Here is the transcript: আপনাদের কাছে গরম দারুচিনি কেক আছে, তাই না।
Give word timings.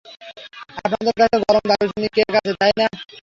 আপনাদের 0.79 1.13
কাছে 1.19 1.37
গরম 1.43 1.63
দারুচিনি 1.69 2.09
কেক 2.15 2.31
আছে, 2.39 2.51
তাই 2.61 2.71
না। 2.79 2.85